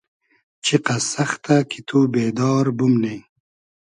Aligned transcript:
چیقئس 0.65 1.03
سئختۂ 1.13 1.57
کی 1.69 1.79
تو 1.87 1.99
بېدار 2.13 2.65
بومنی 2.77 3.17